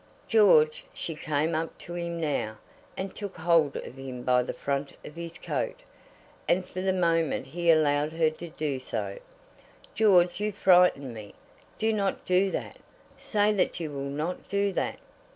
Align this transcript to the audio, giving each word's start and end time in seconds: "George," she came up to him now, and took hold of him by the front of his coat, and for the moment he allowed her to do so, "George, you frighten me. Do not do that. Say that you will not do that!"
"George," 0.27 0.83
she 0.95 1.13
came 1.13 1.53
up 1.53 1.77
to 1.77 1.93
him 1.93 2.19
now, 2.19 2.57
and 2.97 3.13
took 3.15 3.37
hold 3.37 3.75
of 3.75 3.97
him 3.99 4.23
by 4.23 4.41
the 4.41 4.51
front 4.51 4.93
of 5.05 5.15
his 5.15 5.37
coat, 5.37 5.81
and 6.47 6.65
for 6.65 6.81
the 6.81 6.91
moment 6.91 7.45
he 7.45 7.69
allowed 7.69 8.11
her 8.13 8.31
to 8.31 8.49
do 8.49 8.79
so, 8.79 9.19
"George, 9.93 10.41
you 10.41 10.51
frighten 10.51 11.13
me. 11.13 11.35
Do 11.77 11.93
not 11.93 12.25
do 12.25 12.49
that. 12.49 12.77
Say 13.15 13.53
that 13.53 13.79
you 13.79 13.91
will 13.91 14.01
not 14.09 14.49
do 14.49 14.73
that!" 14.73 14.99